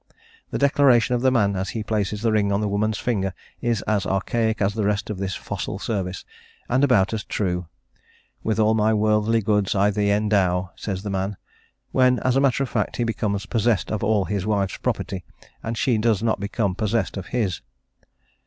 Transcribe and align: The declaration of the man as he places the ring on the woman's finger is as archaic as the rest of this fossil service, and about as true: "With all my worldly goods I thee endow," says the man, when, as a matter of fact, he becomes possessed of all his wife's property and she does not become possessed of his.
The 0.49 0.57
declaration 0.57 1.13
of 1.13 1.21
the 1.21 1.29
man 1.29 1.55
as 1.55 1.69
he 1.69 1.83
places 1.83 2.23
the 2.23 2.31
ring 2.31 2.51
on 2.51 2.59
the 2.59 2.67
woman's 2.67 2.97
finger 2.97 3.35
is 3.61 3.83
as 3.83 4.03
archaic 4.07 4.59
as 4.59 4.73
the 4.73 4.83
rest 4.83 5.11
of 5.11 5.19
this 5.19 5.35
fossil 5.35 5.77
service, 5.77 6.25
and 6.67 6.83
about 6.83 7.13
as 7.13 7.23
true: 7.23 7.67
"With 8.41 8.59
all 8.59 8.73
my 8.73 8.95
worldly 8.95 9.43
goods 9.43 9.75
I 9.75 9.91
thee 9.91 10.09
endow," 10.09 10.71
says 10.75 11.03
the 11.03 11.11
man, 11.11 11.37
when, 11.91 12.17
as 12.21 12.35
a 12.35 12.41
matter 12.41 12.63
of 12.63 12.69
fact, 12.69 12.95
he 12.97 13.03
becomes 13.03 13.45
possessed 13.45 13.91
of 13.91 14.03
all 14.03 14.25
his 14.25 14.43
wife's 14.43 14.77
property 14.77 15.23
and 15.61 15.77
she 15.77 15.99
does 15.99 16.23
not 16.23 16.39
become 16.39 16.73
possessed 16.73 17.15
of 17.15 17.27
his. 17.27 17.61